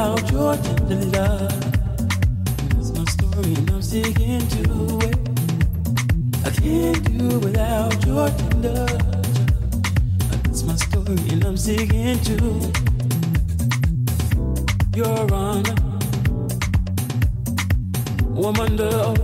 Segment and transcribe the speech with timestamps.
[0.00, 1.50] without your tender love.
[2.70, 5.18] That's my story and I'm sticking to it.
[6.42, 8.86] I can't do without your tender.
[10.42, 12.36] That's my story and I'm sticking to
[14.96, 15.76] your honor.
[18.30, 19.20] Woman, oath,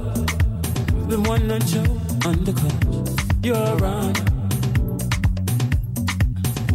[1.09, 1.85] you've one that you
[2.29, 2.75] undercut.
[3.43, 4.25] Your honor.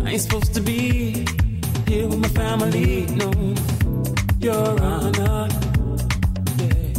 [0.04, 1.28] I ain't supposed to be
[1.88, 3.32] here with my family, no.
[4.42, 5.48] Your honor.
[6.58, 6.94] Yeah.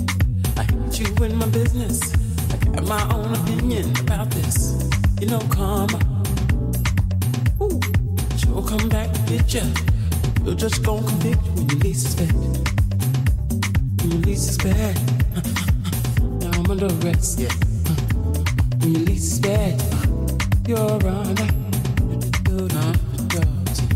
[0.57, 2.14] I hate you in my business.
[2.53, 4.88] I got my own opinion about this.
[5.20, 5.99] You know, karma.
[7.61, 7.80] Ooh,
[8.36, 9.62] she'll come back to get ya.
[10.45, 12.32] You're just gonna convict when you least expect.
[13.99, 15.01] When you least expect.
[16.22, 17.40] now I'm under arrest.
[17.40, 17.49] Yeah.
[18.78, 19.82] When you least expect.
[20.68, 21.53] You're on uh-huh.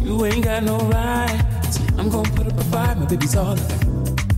[0.02, 1.45] You ain't got no right.
[2.06, 2.98] I'm gonna put up a fight.
[2.98, 3.58] My baby's all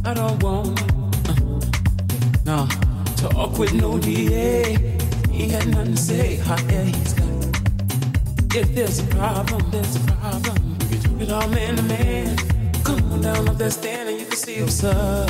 [0.03, 0.81] I don't want.
[1.29, 1.61] Uh,
[2.47, 2.67] no,
[3.15, 4.97] talk with no DA.
[5.31, 6.37] He had nothing to say.
[6.37, 8.57] Hot air he's got.
[8.57, 10.79] If there's a problem, there's a problem.
[10.91, 12.39] We can do it all man to man.
[12.85, 15.29] Come on down off that stand and you can see what's up.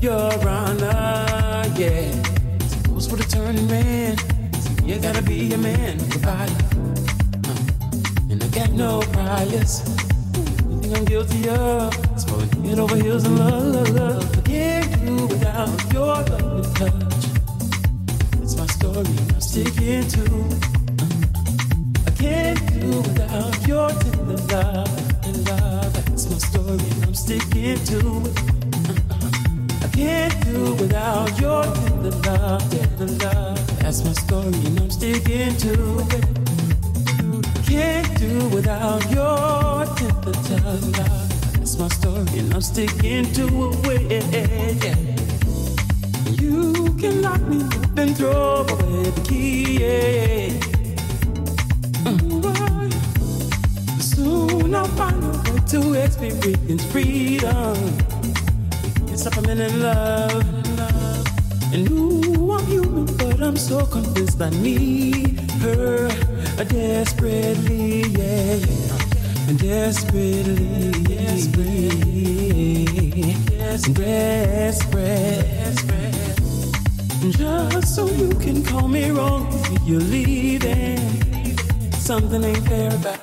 [0.00, 2.22] Your honor, yeah.
[2.68, 4.16] Supposed with a turning man.
[4.84, 6.52] You gotta be a man, provide.
[7.48, 9.93] Uh, and I got no priors.
[10.84, 11.94] You I'm guilty of?
[12.12, 14.44] It's for head over heels in love, love, love.
[14.44, 17.24] Can't do without your love and touch.
[18.42, 20.24] It's my story, I'm sticking to.
[22.06, 25.04] I can't do without your tender love
[25.48, 25.92] love.
[26.04, 28.00] That's my story, I'm sticking to.
[29.82, 33.78] I can't do without your tender love, tender love.
[33.78, 36.43] That's my story, and I'm sticking to it.
[37.74, 40.30] Can't do without your tender
[40.96, 41.54] love.
[41.54, 44.22] That's my story, and I'm sticking to it.
[44.84, 44.94] Yeah.
[46.40, 49.78] You can lock me up and throw away the key.
[49.82, 50.54] Yeah.
[53.98, 57.76] Soon I'll find a way to experience freedom.
[59.08, 60.44] Yes, I'm in love.
[61.74, 66.08] And ooh, I'm human, but I'm so convinced I need her
[66.62, 69.54] desperately, yeah, yeah.
[69.56, 72.84] Desperately, desperately,
[73.58, 75.04] desperate.
[77.30, 80.98] Just so you can call me wrong if you're leaving.
[81.92, 83.18] Something ain't fair about.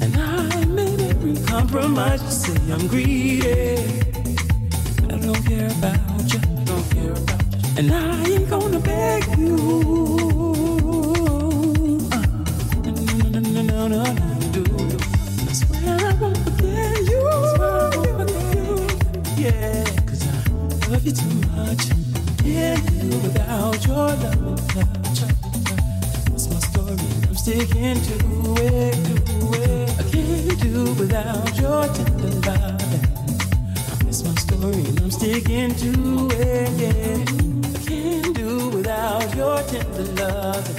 [0.00, 2.22] And I made every compromise.
[2.22, 3.78] You say I'm greedy.
[5.12, 6.40] I don't care about you.
[6.64, 7.78] Don't care about you.
[7.78, 10.49] And I ain't gonna beg you.
[23.50, 25.20] Without your love and touch.
[26.30, 26.96] That's my story.
[27.26, 28.16] I'm sticking to
[28.62, 28.94] it.
[29.06, 33.04] To it do without your tender loving.
[34.08, 36.70] It's my story I'm sticking to it.
[36.78, 37.24] Yeah.
[37.74, 40.76] I can't do without your tender loving.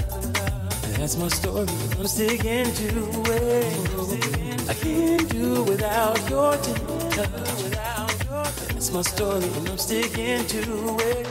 [0.98, 1.68] That's my story
[2.00, 2.90] I'm sticking to
[3.34, 4.70] it.
[4.70, 7.28] I can't do without your tender
[7.76, 8.68] love.
[8.70, 11.31] That's my story and I'm sticking to it.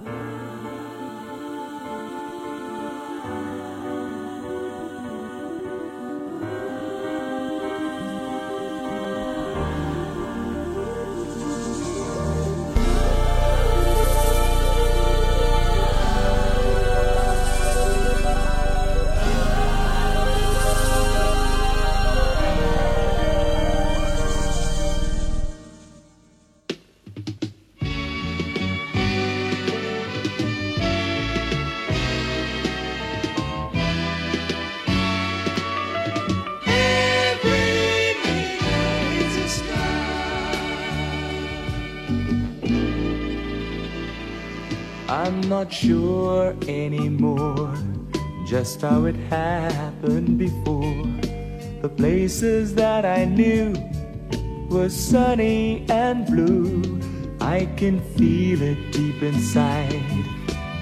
[0.00, 0.31] Oh.
[45.22, 47.72] I'm not sure anymore
[48.44, 51.06] just how it happened before.
[51.80, 53.72] The places that I knew
[54.68, 57.00] were sunny and blue.
[57.40, 60.02] I can feel it deep inside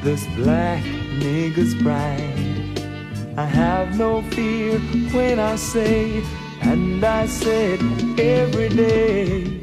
[0.03, 0.83] this black
[1.21, 3.37] nigger's pride.
[3.37, 4.79] I have no fear
[5.13, 6.25] when I say,
[6.63, 9.61] and I say it every day.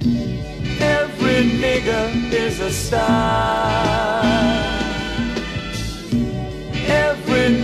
[0.80, 3.57] Every nigger is a star.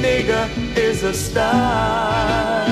[0.04, 0.46] Nigger
[0.78, 2.66] is a star.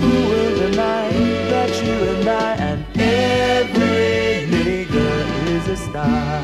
[0.00, 1.08] Who will deny
[1.52, 5.18] that you and I and every nigger
[5.54, 6.42] is a star?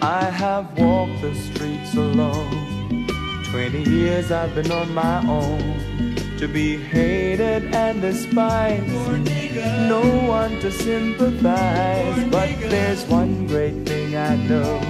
[0.00, 3.06] I have walked the streets alone.
[3.50, 5.64] Twenty years I've been on my own.
[6.38, 8.86] To be hated and despised.
[9.94, 10.02] No
[10.38, 12.24] one to sympathize.
[12.30, 14.80] But there's one great thing I know.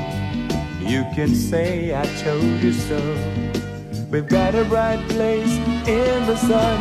[0.81, 3.01] You can say I told you so.
[4.11, 5.57] We've got a bright place
[5.89, 6.81] in the sun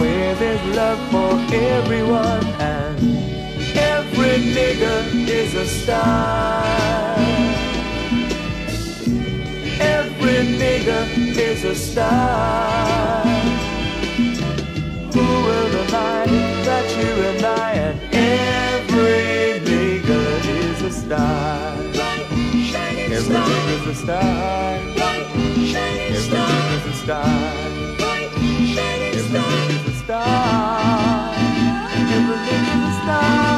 [0.00, 2.98] where there's love for everyone and
[3.76, 7.16] every nigger is a star.
[9.78, 11.04] Every nigger
[11.36, 13.24] is a star.
[15.12, 16.26] Who will deny
[16.64, 18.63] that you and I and every
[23.16, 24.74] Every nigger's a star.
[24.74, 27.24] Every nigger's a star.
[28.00, 31.34] Every nigger's a star.
[31.94, 33.53] Every nigger's a star.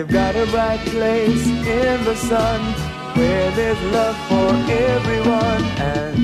[0.00, 2.58] We've got a bright place in the sun
[3.18, 6.16] where there's love for everyone and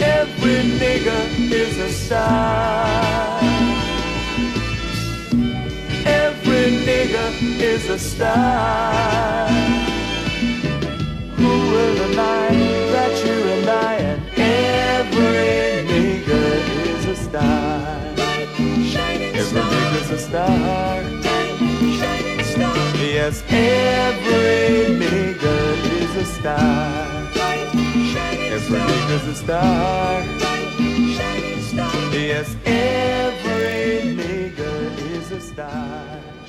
[0.00, 3.40] every nigger is a star.
[6.06, 7.30] Every nigger
[7.60, 9.48] is a star.
[11.34, 12.50] Who will deny
[12.94, 16.52] that you and I and every nigger
[16.86, 18.04] is a star?
[19.34, 21.19] Every nigger's a star.
[23.00, 25.72] Yes, every nigger
[26.02, 27.30] is a star.
[28.52, 30.22] Every nigger's a star.
[32.12, 36.39] Yes, every nigger is a star.